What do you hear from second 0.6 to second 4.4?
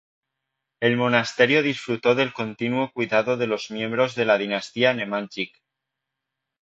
El monasterio disfrutó del continuo cuidado de los miembros de la